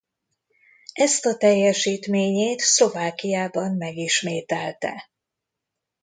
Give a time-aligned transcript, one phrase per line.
[0.93, 5.09] Ezt a teljesítményét Szlovákiában megismételte.